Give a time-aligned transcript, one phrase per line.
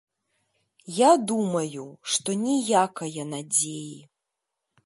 [0.95, 3.97] Я думаю, што ніякае надзеі.